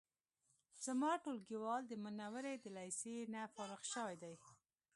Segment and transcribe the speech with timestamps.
[0.85, 4.35] زما ټولګیوال د منورې د لیسې نه فارغ شوی دی